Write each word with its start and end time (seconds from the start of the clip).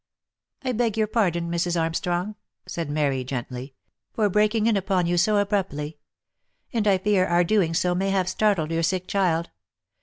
"I 0.63 0.71
beg 0.71 0.97
your 0.97 1.05
pardon, 1.05 1.51
Mrs. 1.51 1.79
Armstrong," 1.79 2.33
said 2.65 2.89
Mary, 2.89 3.23
gently," 3.23 3.75
for 4.15 4.29
breaking 4.31 4.65
in 4.65 4.75
upon 4.75 5.05
you 5.05 5.15
so 5.15 5.37
abruptly; 5.37 5.99
and 6.73 6.87
1 6.87 6.97
fear 7.01 7.27
our 7.27 7.43
doing 7.43 7.75
so 7.75 7.93
may 7.93 8.09
have 8.09 8.27
startled 8.27 8.71
your 8.71 8.81
sick 8.81 9.05
child. 9.05 9.51